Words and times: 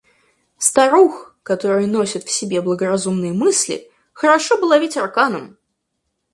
Старух, 0.57 1.35
которые 1.43 1.85
носят 1.85 2.23
в 2.23 2.31
себе 2.31 2.59
благоразумные 2.63 3.33
мысли, 3.33 3.87
хорошо 4.13 4.57
бы 4.57 4.65
ловить 4.65 4.97
арканом. 4.97 5.59